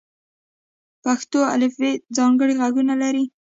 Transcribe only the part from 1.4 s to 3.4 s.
الفبې ځانګړي غږونه لري.